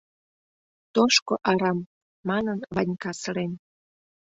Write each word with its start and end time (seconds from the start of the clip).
Тошко 0.93 1.33
арам!— 1.51 1.79
манын, 2.29 2.59
Ванька 2.75 3.11
сырен. 3.21 3.51